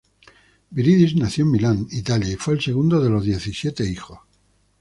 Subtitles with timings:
[0.71, 4.17] Viridis nació en Milán, Italia y fue el segundo de los diecisiete hijos.